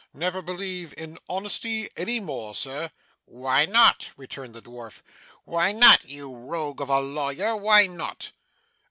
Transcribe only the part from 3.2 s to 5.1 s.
'Why not?' returned the dwarf.